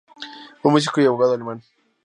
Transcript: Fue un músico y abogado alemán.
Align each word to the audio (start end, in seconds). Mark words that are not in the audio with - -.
Fue 0.63 0.69
un 0.69 0.73
músico 0.73 0.99
y 0.99 1.05
abogado 1.05 1.35
alemán. 1.35 1.61